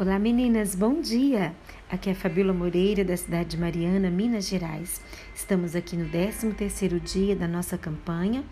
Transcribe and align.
Olá 0.00 0.18
meninas, 0.18 0.74
bom 0.74 0.98
dia! 0.98 1.54
Aqui 1.90 2.08
é 2.08 2.12
a 2.12 2.16
Fabíola 2.16 2.54
Moreira 2.54 3.04
da 3.04 3.14
cidade 3.14 3.50
de 3.50 3.58
Mariana, 3.58 4.08
Minas 4.08 4.48
Gerais. 4.48 4.98
Estamos 5.34 5.76
aqui 5.76 5.94
no 5.94 6.08
13º 6.08 6.98
dia 7.00 7.36
da 7.36 7.46
nossa 7.46 7.76
campanha, 7.76 8.42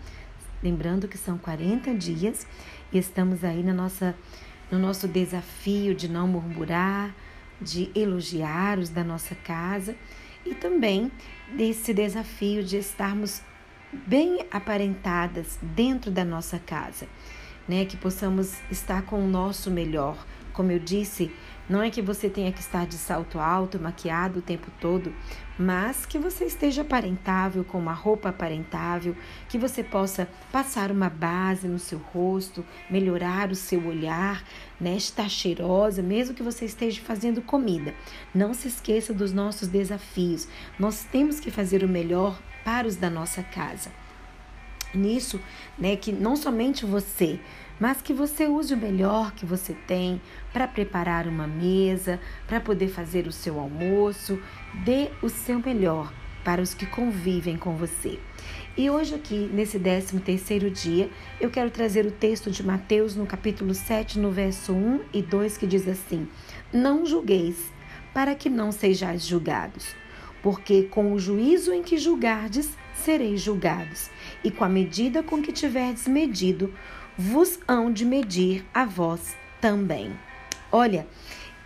lembrando 0.61 1.07
que 1.07 1.17
são 1.17 1.39
40 1.39 1.95
dias 1.95 2.45
e 2.93 2.99
estamos 2.99 3.43
aí 3.43 3.63
na 3.63 3.73
nossa, 3.73 4.15
no 4.71 4.77
nosso 4.77 5.07
desafio 5.07 5.95
de 5.95 6.07
não 6.07 6.27
murmurar, 6.27 7.15
de 7.59 7.89
elogiar 7.95 8.77
os 8.77 8.89
da 8.89 9.03
nossa 9.03 9.33
casa 9.33 9.95
e 10.45 10.53
também 10.53 11.11
desse 11.57 11.95
desafio 11.95 12.63
de 12.63 12.77
estarmos 12.77 13.41
bem 14.05 14.45
aparentadas 14.51 15.57
dentro 15.63 16.11
da 16.11 16.23
nossa 16.23 16.59
casa, 16.59 17.07
né? 17.67 17.85
Que 17.85 17.97
possamos 17.97 18.59
estar 18.69 19.01
com 19.01 19.25
o 19.25 19.27
nosso 19.27 19.71
melhor, 19.71 20.15
como 20.59 20.73
eu 20.73 20.79
disse, 20.79 21.31
não 21.69 21.81
é 21.81 21.89
que 21.89 22.01
você 22.01 22.29
tenha 22.29 22.51
que 22.51 22.59
estar 22.59 22.85
de 22.85 22.95
salto 22.95 23.39
alto, 23.39 23.79
maquiado 23.79 24.39
o 24.39 24.41
tempo 24.41 24.69
todo, 24.81 25.13
mas 25.57 26.05
que 26.05 26.19
você 26.19 26.43
esteja 26.43 26.81
aparentável, 26.81 27.63
com 27.63 27.79
uma 27.79 27.93
roupa 27.93 28.27
aparentável, 28.27 29.15
que 29.47 29.57
você 29.57 29.81
possa 29.81 30.27
passar 30.51 30.91
uma 30.91 31.09
base 31.09 31.65
no 31.65 31.79
seu 31.79 31.97
rosto, 31.97 32.65
melhorar 32.89 33.51
o 33.51 33.55
seu 33.55 33.87
olhar, 33.87 34.43
né? 34.81 34.97
Estar 34.97 35.29
cheirosa, 35.29 36.01
mesmo 36.01 36.35
que 36.35 36.43
você 36.43 36.65
esteja 36.65 36.99
fazendo 37.03 37.41
comida. 37.41 37.95
Não 38.35 38.53
se 38.53 38.67
esqueça 38.67 39.13
dos 39.13 39.31
nossos 39.31 39.69
desafios. 39.69 40.45
Nós 40.77 41.05
temos 41.09 41.39
que 41.39 41.49
fazer 41.49 41.85
o 41.85 41.87
melhor 41.87 42.37
para 42.65 42.85
os 42.85 42.97
da 42.97 43.09
nossa 43.09 43.41
casa. 43.43 43.89
Nisso, 44.93 45.39
né, 45.77 45.95
que 45.95 46.11
não 46.11 46.35
somente 46.35 46.85
você, 46.85 47.39
mas 47.79 48.01
que 48.01 48.13
você 48.13 48.45
use 48.45 48.73
o 48.73 48.77
melhor 48.77 49.31
que 49.33 49.45
você 49.45 49.73
tem 49.73 50.21
para 50.51 50.67
preparar 50.67 51.27
uma 51.27 51.47
mesa, 51.47 52.19
para 52.47 52.59
poder 52.59 52.89
fazer 52.89 53.27
o 53.27 53.31
seu 53.31 53.59
almoço, 53.59 54.41
dê 54.83 55.09
o 55.21 55.29
seu 55.29 55.59
melhor 55.59 56.11
para 56.43 56.61
os 56.61 56.73
que 56.73 56.85
convivem 56.85 57.57
com 57.57 57.75
você. 57.75 58.19
E 58.77 58.89
hoje 58.89 59.15
aqui, 59.15 59.49
nesse 59.53 59.77
13 59.77 60.19
terceiro 60.19 60.69
dia, 60.69 61.09
eu 61.39 61.49
quero 61.49 61.69
trazer 61.69 62.05
o 62.05 62.11
texto 62.11 62.49
de 62.49 62.65
Mateus 62.65 63.15
no 63.15 63.25
capítulo 63.25 63.73
7, 63.73 64.17
no 64.17 64.31
verso 64.31 64.73
1 64.73 65.01
e 65.13 65.21
2, 65.21 65.57
que 65.57 65.67
diz 65.67 65.87
assim, 65.87 66.27
Não 66.71 67.05
julgueis, 67.05 67.71
para 68.13 68.35
que 68.35 68.49
não 68.49 68.71
sejais 68.71 69.25
julgados, 69.25 69.95
porque 70.41 70.83
com 70.83 71.13
o 71.13 71.19
juízo 71.19 71.73
em 71.73 71.83
que 71.83 71.97
julgardes, 71.97 72.69
sereis 72.99 73.41
julgados, 73.41 74.09
e 74.43 74.51
com 74.51 74.63
a 74.63 74.69
medida 74.69 75.23
com 75.23 75.41
que 75.41 75.51
tiverdes 75.51 76.07
medido, 76.07 76.73
vos 77.17 77.59
hão 77.67 77.91
de 77.91 78.05
medir 78.05 78.65
a 78.73 78.85
vós 78.85 79.35
também. 79.59 80.11
Olha, 80.71 81.07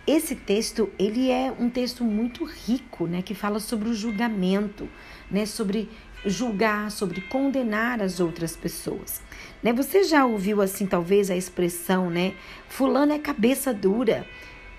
esse 0.06 0.34
texto, 0.34 0.90
ele 0.98 1.30
é 1.30 1.52
um 1.58 1.70
texto 1.70 2.04
muito 2.04 2.44
rico, 2.44 3.06
né, 3.06 3.22
que 3.22 3.34
fala 3.34 3.60
sobre 3.60 3.88
o 3.88 3.94
julgamento, 3.94 4.88
né, 5.30 5.46
sobre 5.46 5.88
julgar, 6.26 6.90
sobre 6.90 7.20
condenar 7.22 8.00
as 8.00 8.20
outras 8.20 8.56
pessoas. 8.56 9.22
Né? 9.62 9.72
Você 9.72 10.04
já 10.04 10.24
ouviu 10.24 10.60
assim 10.60 10.86
talvez 10.86 11.30
a 11.30 11.36
expressão, 11.36 12.10
né, 12.10 12.34
fulano 12.68 13.12
é 13.12 13.18
cabeça 13.18 13.72
dura, 13.72 14.26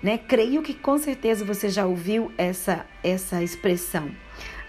né? 0.02 0.18
Creio 0.18 0.62
que 0.62 0.74
com 0.74 0.98
certeza 0.98 1.44
você 1.44 1.68
já 1.68 1.86
ouviu 1.86 2.30
essa 2.36 2.86
essa 3.02 3.42
expressão. 3.42 4.10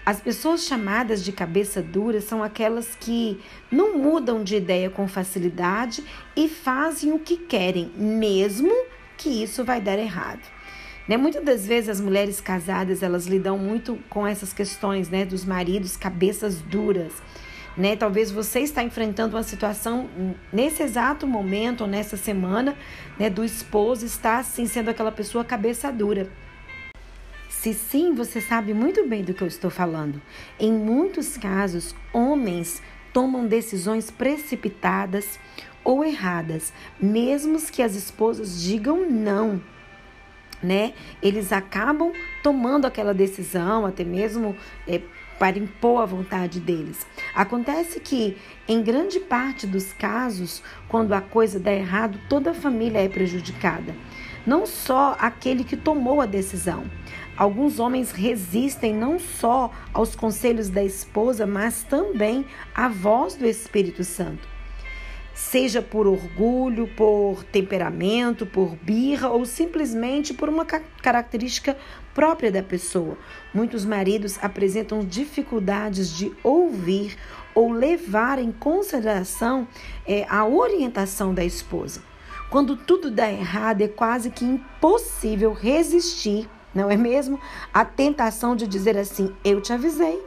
As 0.08 0.22
pessoas 0.22 0.64
chamadas 0.64 1.22
de 1.22 1.30
cabeça 1.32 1.82
dura 1.82 2.22
são 2.22 2.42
aquelas 2.42 2.96
que 2.98 3.38
não 3.70 3.98
mudam 3.98 4.42
de 4.42 4.56
ideia 4.56 4.88
com 4.88 5.06
facilidade 5.06 6.02
e 6.34 6.48
fazem 6.48 7.12
o 7.12 7.18
que 7.18 7.36
querem, 7.36 7.92
mesmo 7.94 8.72
que 9.18 9.28
isso 9.28 9.62
vai 9.62 9.82
dar 9.82 9.98
errado. 9.98 10.40
Né? 11.06 11.18
Muitas 11.18 11.44
das 11.44 11.66
vezes 11.66 11.90
as 11.90 12.00
mulheres 12.00 12.40
casadas 12.40 13.02
elas 13.02 13.26
lidam 13.26 13.58
muito 13.58 13.98
com 14.08 14.26
essas 14.26 14.50
questões 14.50 15.10
né, 15.10 15.26
dos 15.26 15.44
maridos 15.44 15.94
cabeças 15.94 16.62
duras. 16.62 17.12
Né? 17.76 17.94
Talvez 17.94 18.30
você 18.30 18.60
está 18.60 18.82
enfrentando 18.82 19.36
uma 19.36 19.42
situação 19.42 20.08
nesse 20.50 20.82
exato 20.82 21.26
momento 21.26 21.82
ou 21.82 21.86
nessa 21.86 22.16
semana 22.16 22.74
né, 23.18 23.28
do 23.28 23.44
esposo 23.44 24.06
estar 24.06 24.38
assim 24.38 24.64
sendo 24.64 24.88
aquela 24.88 25.12
pessoa 25.12 25.44
cabeça 25.44 25.92
dura. 25.92 26.30
Se 27.60 27.74
sim, 27.74 28.14
você 28.14 28.40
sabe 28.40 28.72
muito 28.72 29.04
bem 29.08 29.24
do 29.24 29.34
que 29.34 29.42
eu 29.42 29.48
estou 29.48 29.68
falando. 29.68 30.22
Em 30.60 30.72
muitos 30.72 31.36
casos, 31.36 31.92
homens 32.12 32.80
tomam 33.12 33.48
decisões 33.48 34.12
precipitadas 34.12 35.40
ou 35.82 36.04
erradas, 36.04 36.72
mesmo 37.00 37.60
que 37.60 37.82
as 37.82 37.96
esposas 37.96 38.62
digam 38.62 39.10
não. 39.10 39.60
Né? 40.62 40.94
Eles 41.20 41.52
acabam 41.52 42.12
tomando 42.44 42.86
aquela 42.86 43.12
decisão, 43.12 43.84
até 43.84 44.04
mesmo 44.04 44.54
é, 44.86 45.00
para 45.36 45.58
impor 45.58 46.02
a 46.02 46.06
vontade 46.06 46.60
deles. 46.60 47.04
Acontece 47.34 47.98
que, 47.98 48.36
em 48.68 48.80
grande 48.80 49.18
parte 49.18 49.66
dos 49.66 49.92
casos, 49.92 50.62
quando 50.88 51.12
a 51.12 51.20
coisa 51.20 51.58
dá 51.58 51.72
errado, 51.72 52.20
toda 52.28 52.52
a 52.52 52.54
família 52.54 53.00
é 53.00 53.08
prejudicada. 53.08 53.96
Não 54.46 54.64
só 54.64 55.16
aquele 55.18 55.64
que 55.64 55.76
tomou 55.76 56.20
a 56.20 56.26
decisão. 56.26 56.84
Alguns 57.38 57.78
homens 57.78 58.10
resistem 58.10 58.92
não 58.92 59.16
só 59.16 59.70
aos 59.94 60.16
conselhos 60.16 60.68
da 60.68 60.82
esposa, 60.82 61.46
mas 61.46 61.84
também 61.84 62.44
à 62.74 62.88
voz 62.88 63.36
do 63.36 63.46
Espírito 63.46 64.02
Santo. 64.02 64.48
Seja 65.32 65.80
por 65.80 66.08
orgulho, 66.08 66.88
por 66.96 67.44
temperamento, 67.44 68.44
por 68.44 68.74
birra 68.74 69.28
ou 69.28 69.46
simplesmente 69.46 70.34
por 70.34 70.48
uma 70.48 70.64
característica 70.66 71.78
própria 72.12 72.50
da 72.50 72.60
pessoa. 72.60 73.16
Muitos 73.54 73.84
maridos 73.84 74.36
apresentam 74.42 75.04
dificuldades 75.04 76.10
de 76.10 76.32
ouvir 76.42 77.16
ou 77.54 77.70
levar 77.70 78.40
em 78.40 78.50
consideração 78.50 79.68
é, 80.04 80.26
a 80.28 80.44
orientação 80.44 81.32
da 81.32 81.44
esposa. 81.44 82.02
Quando 82.50 82.76
tudo 82.76 83.12
dá 83.12 83.30
errado, 83.30 83.82
é 83.82 83.86
quase 83.86 84.28
que 84.28 84.44
impossível 84.44 85.52
resistir 85.52 86.48
não 86.74 86.90
é 86.90 86.96
mesmo? 86.96 87.40
A 87.72 87.84
tentação 87.84 88.54
de 88.54 88.66
dizer 88.66 88.96
assim: 88.96 89.34
eu 89.44 89.60
te 89.60 89.72
avisei, 89.72 90.22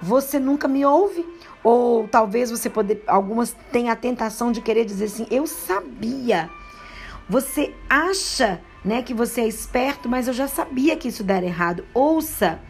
você 0.00 0.38
nunca 0.38 0.68
me 0.68 0.84
ouve. 0.84 1.26
Ou 1.62 2.06
talvez 2.06 2.50
você 2.50 2.70
poder, 2.70 3.02
algumas 3.08 3.56
tenham 3.72 3.90
a 3.90 3.96
tentação 3.96 4.52
de 4.52 4.60
querer 4.60 4.84
dizer 4.84 5.06
assim: 5.06 5.26
eu 5.30 5.46
sabia. 5.46 6.50
Você 7.28 7.74
acha, 7.90 8.60
né, 8.84 9.02
que 9.02 9.12
você 9.12 9.40
é 9.40 9.48
esperto, 9.48 10.08
mas 10.08 10.28
eu 10.28 10.34
já 10.34 10.46
sabia 10.46 10.96
que 10.96 11.08
isso 11.08 11.24
daria 11.24 11.48
errado. 11.48 11.84
Ouça, 11.92 12.60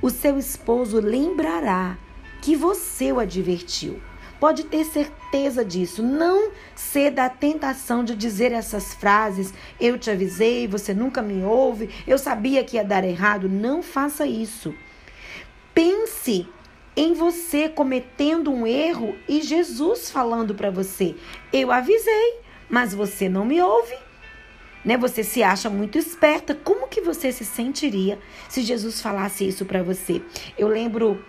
o 0.00 0.08
seu 0.08 0.38
esposo 0.38 0.98
lembrará 0.98 1.98
que 2.40 2.56
você 2.56 3.12
o 3.12 3.20
advertiu. 3.20 4.00
Pode 4.40 4.64
ter 4.64 4.84
certeza 4.84 5.64
disso. 5.64 6.02
Não 6.02 6.52
ceda 6.74 7.24
à 7.24 7.28
tentação 7.28 8.04
de 8.04 8.14
dizer 8.14 8.52
essas 8.52 8.94
frases: 8.94 9.52
eu 9.80 9.98
te 9.98 10.10
avisei, 10.10 10.68
você 10.68 10.94
nunca 10.94 11.20
me 11.20 11.42
ouve, 11.42 11.90
eu 12.06 12.18
sabia 12.18 12.62
que 12.62 12.76
ia 12.76 12.84
dar 12.84 13.04
errado. 13.04 13.48
Não 13.48 13.82
faça 13.82 14.26
isso. 14.26 14.74
Pense 15.74 16.48
em 16.96 17.14
você 17.14 17.68
cometendo 17.68 18.50
um 18.50 18.66
erro 18.66 19.16
e 19.28 19.42
Jesus 19.42 20.10
falando 20.10 20.54
para 20.54 20.70
você: 20.70 21.16
eu 21.52 21.72
avisei, 21.72 22.40
mas 22.68 22.94
você 22.94 23.28
não 23.28 23.44
me 23.44 23.60
ouve. 23.60 23.96
Né? 24.84 24.96
Você 24.96 25.24
se 25.24 25.42
acha 25.42 25.68
muito 25.68 25.98
esperta. 25.98 26.54
Como 26.54 26.86
que 26.88 27.00
você 27.00 27.32
se 27.32 27.44
sentiria 27.44 28.18
se 28.48 28.62
Jesus 28.62 29.02
falasse 29.02 29.46
isso 29.46 29.64
para 29.64 29.82
você? 29.82 30.22
Eu 30.56 30.68
lembro 30.68 31.22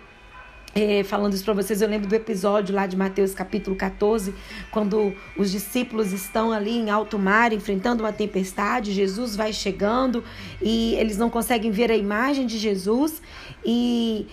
é, 0.74 1.02
falando 1.02 1.34
isso 1.34 1.44
para 1.44 1.54
vocês, 1.54 1.82
eu 1.82 1.88
lembro 1.88 2.08
do 2.08 2.14
episódio 2.14 2.74
lá 2.74 2.86
de 2.86 2.96
Mateus 2.96 3.34
capítulo 3.34 3.74
14, 3.74 4.32
quando 4.70 5.12
os 5.36 5.50
discípulos 5.50 6.12
estão 6.12 6.52
ali 6.52 6.78
em 6.78 6.90
alto 6.90 7.18
mar 7.18 7.52
enfrentando 7.52 8.04
uma 8.04 8.12
tempestade, 8.12 8.92
Jesus 8.92 9.34
vai 9.34 9.52
chegando 9.52 10.22
e 10.62 10.94
eles 10.94 11.16
não 11.16 11.28
conseguem 11.28 11.72
ver 11.72 11.90
a 11.90 11.96
imagem 11.96 12.46
de 12.46 12.56
Jesus 12.56 13.20
e 13.64 14.28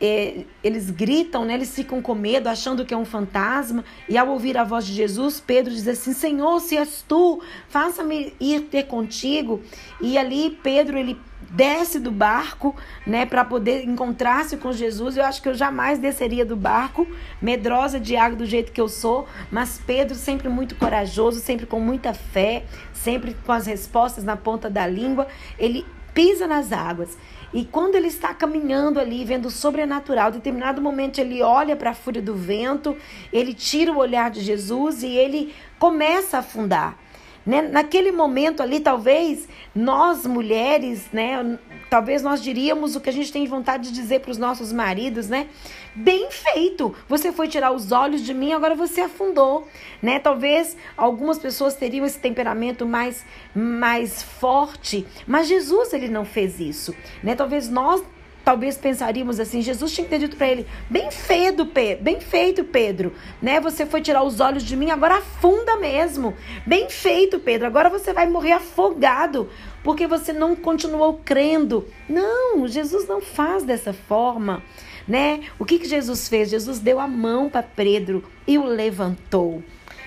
é, 0.00 0.44
eles 0.62 0.90
gritam, 0.90 1.44
né? 1.44 1.54
eles 1.54 1.74
ficam 1.74 2.00
com 2.00 2.14
medo, 2.14 2.48
achando 2.48 2.86
que 2.86 2.94
é 2.94 2.96
um 2.96 3.04
fantasma. 3.04 3.84
E 4.08 4.16
ao 4.16 4.28
ouvir 4.28 4.56
a 4.56 4.64
voz 4.64 4.86
de 4.86 4.94
Jesus, 4.94 5.42
Pedro 5.44 5.74
diz 5.74 5.86
assim: 5.86 6.14
Senhor, 6.14 6.58
se 6.60 6.76
és 6.76 7.04
tu, 7.06 7.42
faça-me 7.68 8.32
ir 8.40 8.62
ter 8.62 8.84
contigo. 8.84 9.60
E 10.00 10.16
ali 10.16 10.58
Pedro 10.62 10.96
ele 10.96 11.18
desce 11.50 11.98
do 11.98 12.10
barco, 12.10 12.74
né, 13.06 13.26
para 13.26 13.44
poder 13.44 13.84
encontrar-se 13.84 14.56
com 14.56 14.72
Jesus. 14.72 15.16
Eu 15.16 15.24
acho 15.24 15.42
que 15.42 15.48
eu 15.48 15.54
jamais 15.54 15.98
desceria 15.98 16.44
do 16.44 16.56
barco, 16.56 17.06
medrosa 17.42 17.98
de 17.98 18.16
água 18.16 18.36
do 18.36 18.46
jeito 18.46 18.72
que 18.72 18.80
eu 18.80 18.88
sou, 18.88 19.26
mas 19.50 19.80
Pedro 19.84 20.14
sempre 20.14 20.48
muito 20.48 20.76
corajoso, 20.76 21.40
sempre 21.40 21.66
com 21.66 21.80
muita 21.80 22.14
fé, 22.14 22.64
sempre 22.92 23.34
com 23.44 23.52
as 23.52 23.66
respostas 23.66 24.22
na 24.22 24.36
ponta 24.36 24.70
da 24.70 24.86
língua, 24.86 25.26
ele 25.58 25.84
pisa 26.14 26.46
nas 26.46 26.72
águas. 26.72 27.18
E 27.52 27.64
quando 27.64 27.96
ele 27.96 28.06
está 28.06 28.32
caminhando 28.32 29.00
ali, 29.00 29.24
vendo 29.24 29.46
o 29.46 29.50
sobrenatural, 29.50 30.28
em 30.28 30.34
determinado 30.34 30.80
momento 30.80 31.18
ele 31.18 31.42
olha 31.42 31.74
para 31.74 31.90
a 31.90 31.94
fúria 31.94 32.22
do 32.22 32.34
vento, 32.34 32.96
ele 33.32 33.52
tira 33.52 33.92
o 33.92 33.96
olhar 33.96 34.30
de 34.30 34.40
Jesus 34.40 35.02
e 35.02 35.08
ele 35.08 35.52
começa 35.78 36.36
a 36.36 36.40
afundar. 36.40 36.96
Né? 37.44 37.62
Naquele 37.62 38.12
momento 38.12 38.62
ali, 38.62 38.80
talvez 38.80 39.48
nós 39.74 40.26
mulheres, 40.26 41.08
né? 41.12 41.58
Talvez 41.88 42.22
nós 42.22 42.42
diríamos 42.42 42.94
o 42.94 43.00
que 43.00 43.08
a 43.08 43.12
gente 43.12 43.32
tem 43.32 43.46
vontade 43.46 43.88
de 43.88 43.94
dizer 43.94 44.20
para 44.20 44.30
os 44.30 44.38
nossos 44.38 44.72
maridos, 44.72 45.28
né? 45.28 45.48
Bem 45.94 46.30
feito! 46.30 46.94
Você 47.08 47.32
foi 47.32 47.48
tirar 47.48 47.72
os 47.72 47.90
olhos 47.90 48.22
de 48.22 48.32
mim, 48.34 48.52
agora 48.52 48.74
você 48.74 49.00
afundou, 49.00 49.66
né? 50.02 50.18
Talvez 50.18 50.76
algumas 50.96 51.38
pessoas 51.38 51.74
teriam 51.74 52.06
esse 52.06 52.18
temperamento 52.18 52.86
mais, 52.86 53.24
mais 53.54 54.22
forte, 54.22 55.06
mas 55.26 55.48
Jesus 55.48 55.92
ele 55.92 56.08
não 56.08 56.24
fez 56.24 56.60
isso, 56.60 56.94
né? 57.22 57.34
Talvez 57.34 57.68
nós 57.68 58.02
talvez 58.50 58.76
pensaríamos 58.76 59.38
assim, 59.38 59.62
Jesus 59.62 59.92
tinha 59.92 60.18
dito 60.18 60.36
para 60.36 60.48
ele, 60.48 60.66
bem 60.88 61.08
feito, 61.08 61.64
Pedro, 61.64 62.02
bem 62.02 62.20
feito, 62.20 62.64
Pedro, 62.64 63.14
né? 63.40 63.60
Você 63.60 63.86
foi 63.86 64.00
tirar 64.00 64.24
os 64.24 64.40
olhos 64.40 64.64
de 64.64 64.76
mim, 64.76 64.90
agora 64.90 65.18
afunda 65.18 65.76
mesmo. 65.76 66.34
Bem 66.66 66.90
feito, 66.90 67.38
Pedro. 67.38 67.68
Agora 67.68 67.88
você 67.88 68.12
vai 68.12 68.28
morrer 68.28 68.50
afogado, 68.50 69.48
porque 69.84 70.04
você 70.04 70.32
não 70.32 70.56
continuou 70.56 71.20
crendo. 71.24 71.86
Não, 72.08 72.66
Jesus 72.66 73.06
não 73.06 73.20
faz 73.20 73.62
dessa 73.62 73.92
forma, 73.92 74.64
né? 75.06 75.42
O 75.56 75.64
que 75.64 75.78
que 75.78 75.86
Jesus 75.86 76.26
fez? 76.28 76.50
Jesus 76.50 76.80
deu 76.80 76.98
a 76.98 77.06
mão 77.06 77.48
para 77.48 77.62
Pedro 77.62 78.24
e 78.48 78.58
o 78.58 78.64
levantou. 78.64 79.62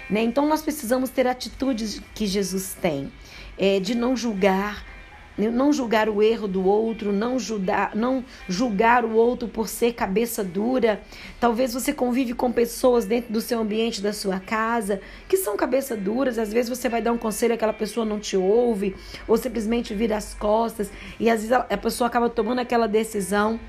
Né? 0.10 0.22
Então 0.22 0.46
nós 0.50 0.62
precisamos 0.62 1.10
ter 1.10 1.28
atitudes 1.28 2.02
que 2.14 2.28
Jesus 2.28 2.76
tem, 2.82 3.10
é, 3.58 3.80
de 3.80 3.96
não 3.96 4.18
julgar, 4.18 4.84
não 5.38 5.74
julgar 5.74 6.08
o 6.10 6.22
erro 6.22 6.48
do 6.48 6.66
outro, 6.66 7.12
não 7.12 7.40
julgar, 7.40 7.96
não 7.96 8.24
julgar 8.48 9.04
o 9.04 9.14
outro 9.14 9.48
por 9.48 9.68
ser 9.68 9.94
cabeça 9.94 10.44
dura. 10.44 11.02
Talvez 11.40 11.74
você 11.74 11.92
convive 11.92 12.34
com 12.34 12.52
pessoas 12.52 13.06
dentro 13.06 13.34
do 13.34 13.42
seu 13.42 13.60
ambiente, 13.60 14.02
da 14.02 14.14
sua 14.14 14.40
casa, 14.40 15.02
que 15.28 15.38
são 15.38 15.58
cabeça 15.58 15.96
duras. 15.96 16.38
Às 16.38 16.54
vezes 16.54 16.70
você 16.70 16.88
vai 16.88 17.02
dar 17.02 17.12
um 17.12 17.18
conselho, 17.18 17.54
aquela 17.54 17.74
pessoa 17.74 18.06
não 18.06 18.20
te 18.20 18.38
ouve, 18.38 18.96
ou 19.28 19.38
simplesmente 19.38 19.94
vira 19.94 20.18
as 20.18 20.34
costas, 20.34 20.92
e 21.20 21.30
às 21.30 21.42
vezes 21.42 21.52
a 21.52 21.78
pessoa 21.78 22.08
acaba 22.08 22.30
tomando 22.30 22.60
aquela 22.60 22.88
decisão, 22.88 23.60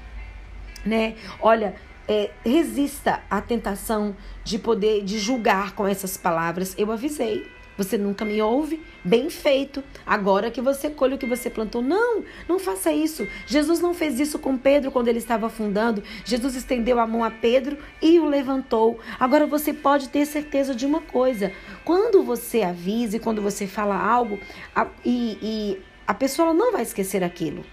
né? 0.85 1.15
Olha, 1.41 1.75
é, 2.07 2.31
resista 2.45 3.23
à 3.31 3.41
tentação 3.41 4.15
de 4.43 4.59
poder 4.59 5.03
de 5.03 5.19
julgar 5.19 5.75
com 5.75 5.87
essas 5.87 6.17
palavras. 6.17 6.75
Eu 6.77 6.93
avisei. 6.93 7.47
Você 7.77 7.99
nunca 7.99 8.25
me 8.25 8.41
ouve? 8.41 8.81
Bem 9.05 9.29
feito. 9.29 9.83
Agora 10.07 10.51
que 10.51 10.61
você 10.61 10.89
colhe 10.89 11.15
o 11.15 11.19
que 11.19 11.27
você 11.27 11.51
plantou. 11.51 11.83
Não, 11.83 12.23
não 12.49 12.59
faça 12.59 12.93
isso. 12.93 13.27
Jesus 13.47 13.81
não 13.81 13.93
fez 13.93 14.21
isso 14.21 14.39
com 14.39 14.57
Pedro 14.57 14.91
quando 14.91 15.09
ele 15.09 15.19
estava 15.19 15.47
afundando. 15.47 16.03
Jesus 16.25 16.55
estendeu 16.55 17.01
a 17.01 17.07
mão 17.07 17.25
a 17.25 17.31
Pedro 17.31 17.77
e 18.01 18.19
o 18.21 18.27
levantou. 18.27 19.01
Agora 19.19 19.47
você 19.47 19.73
pode 19.73 20.09
ter 20.09 20.25
certeza 20.27 20.75
de 20.75 20.87
uma 20.87 21.01
coisa: 21.01 21.53
quando 21.85 22.23
você 22.23 22.63
avisa 22.63 23.17
e 23.17 23.21
quando 23.21 23.43
você 23.43 23.67
fala 23.67 23.97
algo, 23.97 24.39
a, 24.75 24.87
e, 25.05 25.39
e 25.43 25.79
a 26.07 26.15
pessoa 26.15 26.55
não 26.55 26.73
vai 26.73 26.83
esquecer 26.83 27.25
aquilo. 27.25 27.65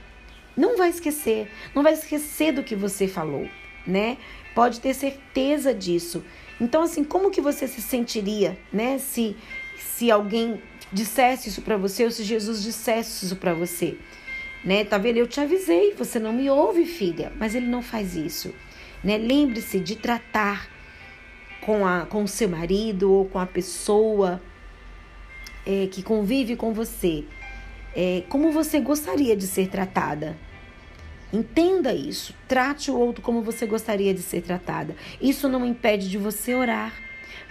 Não 0.57 0.77
vai 0.77 0.89
esquecer. 0.89 1.49
Não 1.75 1.83
vai 1.83 1.93
esquecer 1.93 2.51
do 2.51 2.63
que 2.63 2.75
você 2.75 3.07
falou, 3.07 3.47
né? 3.85 4.17
Pode 4.55 4.79
ter 4.79 4.93
certeza 4.93 5.73
disso. 5.73 6.23
Então, 6.59 6.83
assim, 6.83 7.03
como 7.03 7.31
que 7.31 7.41
você 7.41 7.67
se 7.67 7.81
sentiria, 7.81 8.57
né? 8.71 8.97
Se 8.99 9.35
se 9.81 10.09
alguém 10.11 10.61
dissesse 10.91 11.49
isso 11.49 11.61
para 11.61 11.77
você 11.77 12.03
ou 12.03 12.11
se 12.11 12.23
Jesus 12.23 12.61
dissesse 12.61 13.25
isso 13.25 13.35
para 13.35 13.53
você. 13.53 13.97
Né? 14.63 14.83
Tá 14.83 14.97
vendo? 14.97 15.17
Eu 15.17 15.27
te 15.27 15.39
avisei, 15.39 15.93
você 15.93 16.19
não 16.19 16.33
me 16.33 16.49
ouve, 16.49 16.85
filha, 16.85 17.31
mas 17.37 17.55
ele 17.55 17.67
não 17.67 17.81
faz 17.81 18.15
isso. 18.15 18.53
Né? 19.03 19.17
Lembre-se 19.17 19.79
de 19.79 19.95
tratar 19.95 20.69
com, 21.61 21.85
a, 21.85 22.05
com 22.05 22.23
o 22.23 22.27
seu 22.27 22.49
marido 22.49 23.11
ou 23.11 23.25
com 23.25 23.39
a 23.39 23.45
pessoa 23.45 24.41
é, 25.65 25.87
que 25.87 26.03
convive 26.03 26.55
com 26.55 26.73
você 26.73 27.23
é, 27.95 28.23
como 28.29 28.51
você 28.51 28.79
gostaria 28.79 29.35
de 29.35 29.47
ser 29.47 29.67
tratada. 29.67 30.37
Entenda 31.33 31.93
isso. 31.93 32.33
Trate 32.47 32.91
o 32.91 32.97
outro 32.97 33.21
como 33.21 33.41
você 33.41 33.65
gostaria 33.65 34.13
de 34.13 34.21
ser 34.21 34.41
tratada. 34.41 34.95
Isso 35.21 35.47
não 35.47 35.65
impede 35.65 36.09
de 36.09 36.17
você 36.17 36.53
orar 36.53 36.93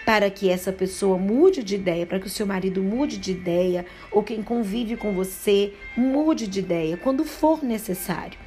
para 0.04 0.30
que 0.30 0.50
essa 0.50 0.72
pessoa 0.72 1.18
mude 1.18 1.62
de 1.62 1.74
ideia, 1.74 2.06
para 2.06 2.18
que 2.18 2.26
o 2.26 2.30
seu 2.30 2.46
marido 2.46 2.82
mude 2.82 3.18
de 3.18 3.32
ideia, 3.32 3.86
ou 4.10 4.22
quem 4.22 4.42
convive 4.42 4.96
com 4.96 5.12
você 5.12 5.72
mude 5.96 6.46
de 6.46 6.60
ideia, 6.60 6.96
quando 6.96 7.24
for 7.24 7.62
necessário. 7.62 8.38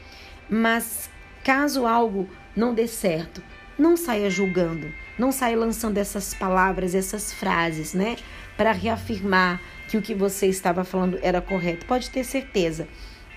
Mas 0.49 1.09
caso 1.43 1.85
algo 1.85 2.27
não 2.55 2.73
dê 2.73 2.87
certo, 2.87 3.41
não 3.77 3.97
saia 3.97 4.29
julgando, 4.29 4.91
não 5.17 5.31
saia 5.31 5.57
lançando 5.57 5.97
essas 5.97 6.33
palavras, 6.33 6.95
essas 6.95 7.33
frases, 7.33 7.93
né, 7.93 8.17
para 8.57 8.71
reafirmar 8.71 9.61
que 9.87 9.97
o 9.97 10.01
que 10.01 10.13
você 10.13 10.47
estava 10.47 10.83
falando 10.83 11.19
era 11.21 11.41
correto. 11.41 11.85
Pode 11.85 12.09
ter 12.09 12.23
certeza 12.23 12.87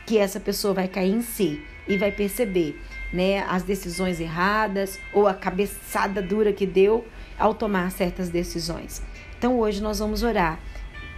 que 0.07 0.19
essa 0.19 0.39
pessoa 0.39 0.73
vai 0.73 0.89
cair 0.89 1.13
em 1.13 1.23
si 1.23 1.63
e 1.89 1.97
vai 1.97 2.13
perceber, 2.13 2.81
né, 3.13 3.41
as 3.49 3.63
decisões 3.63 4.21
erradas 4.21 4.99
ou 5.13 5.27
a 5.27 5.35
cabeçada 5.35 6.23
dura 6.23 6.53
que 6.53 6.67
deu 6.67 7.05
ao 7.39 7.55
tomar 7.55 7.91
certas 7.91 8.29
decisões. 8.29 9.03
Então 9.39 9.59
hoje 9.59 9.83
nós 9.83 9.99
vamos 9.99 10.23
orar 10.23 10.61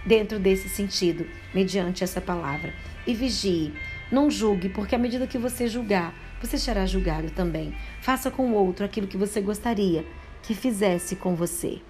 dentro 0.05 0.39
desse 0.39 0.69
sentido, 0.69 1.25
mediante 1.53 2.03
essa 2.03 2.21
palavra. 2.21 2.73
E 3.05 3.13
vigie, 3.13 3.73
não 4.11 4.29
julgue, 4.29 4.69
porque 4.69 4.95
à 4.95 4.97
medida 4.97 5.27
que 5.27 5.37
você 5.37 5.67
julgar, 5.67 6.13
você 6.41 6.57
será 6.57 6.85
julgado 6.85 7.29
também. 7.31 7.75
Faça 8.01 8.31
com 8.31 8.51
o 8.51 8.53
outro 8.53 8.85
aquilo 8.85 9.07
que 9.07 9.17
você 9.17 9.41
gostaria 9.41 10.05
que 10.41 10.55
fizesse 10.55 11.15
com 11.15 11.35
você. 11.35 11.81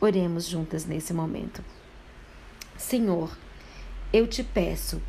Oremos 0.00 0.46
juntas 0.46 0.84
nesse 0.84 1.12
momento. 1.12 1.64
Senhor, 2.76 3.36
eu 4.12 4.26
te 4.26 4.42
peço 4.42 5.02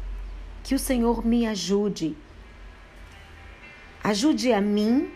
que 0.63 0.75
o 0.75 0.79
Senhor 0.79 1.25
me 1.25 1.45
ajude. 1.45 2.15
Ajude 4.03 4.53
a 4.53 4.61
mim 4.61 5.09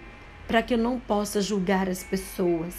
para 0.51 0.62
que 0.62 0.74
eu 0.74 0.77
não 0.77 1.00
possa 1.00 1.42
julgar 1.42 1.88
as 1.88 2.03
pessoas, 2.03 2.75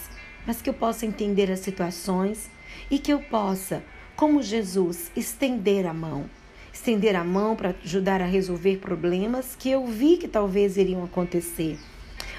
mas 0.47 0.61
que 0.61 0.69
eu 0.69 0.75
possa 0.75 1.07
entender 1.07 1.51
as 1.51 1.61
situações 1.61 2.51
e 2.91 2.99
que 2.99 3.11
eu 3.11 3.19
possa, 3.19 3.83
como 4.15 4.43
Jesus, 4.43 5.11
estender 5.17 5.87
a 5.87 5.95
mão. 5.95 6.29
Estender 6.71 7.17
a 7.17 7.25
mão 7.25 7.57
para 7.57 7.75
ajudar 7.83 8.21
a 8.21 8.27
resolver 8.27 8.77
problemas 8.77 9.57
que 9.59 9.71
eu 9.71 9.87
vi 9.87 10.19
que 10.19 10.29
talvez 10.29 10.77
iriam 10.77 11.03
acontecer. 11.03 11.79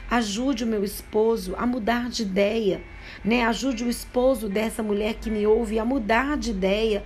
Ajude 0.08 0.66
o 0.66 0.68
meu 0.68 0.84
esposo 0.84 1.56
a 1.58 1.66
mudar 1.66 2.12
de 2.12 2.22
ideia, 2.22 2.80
né? 3.26 3.44
Ajude 3.44 3.84
o 3.84 3.90
esposo 3.90 4.48
dessa 4.48 4.84
mulher 4.84 5.16
que 5.16 5.32
me 5.32 5.48
ouve 5.48 5.80
a 5.80 5.86
mudar 5.86 6.38
de 6.38 6.52
ideia, 6.52 7.04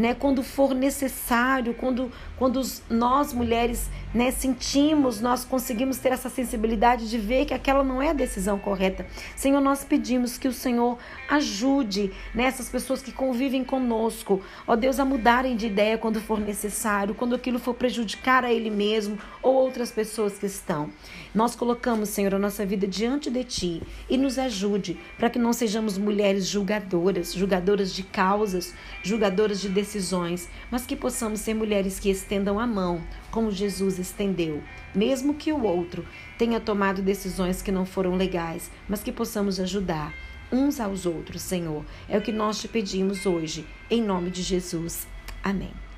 né? 0.00 0.14
Quando 0.14 0.42
for 0.42 0.74
necessário, 0.74 1.74
quando, 1.74 2.10
quando 2.38 2.62
nós 2.88 3.34
mulheres 3.34 3.90
né, 4.14 4.30
sentimos, 4.30 5.20
nós 5.20 5.44
conseguimos 5.44 5.98
ter 5.98 6.10
essa 6.10 6.30
sensibilidade 6.30 7.08
de 7.08 7.18
ver 7.18 7.44
que 7.44 7.54
aquela 7.54 7.84
não 7.84 8.00
é 8.00 8.08
a 8.08 8.14
decisão 8.14 8.58
correta. 8.58 9.06
Senhor, 9.36 9.60
nós 9.60 9.84
pedimos 9.84 10.38
que 10.38 10.48
o 10.48 10.52
Senhor 10.52 10.98
ajude 11.28 12.12
nessas 12.34 12.66
né, 12.66 12.72
pessoas 12.72 13.02
que 13.02 13.12
convivem 13.12 13.62
conosco, 13.62 14.42
ó 14.66 14.74
Deus, 14.74 14.98
a 14.98 15.04
mudarem 15.04 15.54
de 15.54 15.66
ideia 15.66 15.98
quando 15.98 16.18
for 16.18 16.40
necessário, 16.40 17.14
quando 17.14 17.34
aquilo 17.34 17.58
for 17.58 17.74
prejudicar 17.74 18.42
a 18.42 18.52
Ele 18.52 18.70
mesmo 18.70 19.18
ou 19.42 19.54
outras 19.54 19.92
pessoas 19.92 20.38
que 20.38 20.46
estão. 20.46 20.90
Nós 21.34 21.54
colocamos, 21.54 22.08
Senhor, 22.08 22.34
a 22.34 22.38
nossa 22.38 22.64
vida 22.66 22.86
diante 22.86 23.30
de 23.30 23.44
Ti 23.44 23.82
e 24.08 24.16
nos 24.16 24.38
ajude 24.38 24.98
para 25.18 25.30
que 25.30 25.38
não 25.38 25.52
sejamos 25.52 25.98
mulheres 25.98 26.46
julgadoras, 26.46 27.32
julgadoras 27.34 27.92
de 27.92 28.02
causas, 28.02 28.74
julgadoras 29.02 29.60
de 29.60 29.68
decisões, 29.90 30.48
mas 30.70 30.86
que 30.86 30.94
possamos 30.94 31.40
ser 31.40 31.54
mulheres 31.54 31.98
que 31.98 32.10
estendam 32.10 32.60
a 32.60 32.66
mão 32.66 33.02
como 33.30 33.50
Jesus 33.50 33.98
estendeu, 33.98 34.62
mesmo 34.94 35.34
que 35.34 35.52
o 35.52 35.64
outro 35.64 36.06
tenha 36.38 36.60
tomado 36.60 37.02
decisões 37.02 37.60
que 37.60 37.72
não 37.72 37.84
foram 37.84 38.16
legais, 38.16 38.70
mas 38.88 39.02
que 39.02 39.10
possamos 39.10 39.58
ajudar 39.58 40.14
uns 40.52 40.78
aos 40.80 41.06
outros, 41.06 41.42
Senhor. 41.42 41.84
É 42.08 42.16
o 42.16 42.22
que 42.22 42.32
nós 42.32 42.60
te 42.60 42.68
pedimos 42.68 43.26
hoje, 43.26 43.66
em 43.90 44.02
nome 44.02 44.30
de 44.30 44.42
Jesus. 44.42 45.06
Amém. 45.42 45.89